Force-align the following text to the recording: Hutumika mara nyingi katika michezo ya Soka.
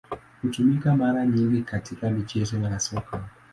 Hutumika 0.41 0.95
mara 0.95 1.25
nyingi 1.25 1.61
katika 1.61 2.09
michezo 2.09 2.57
ya 2.59 2.79
Soka. 2.79 3.23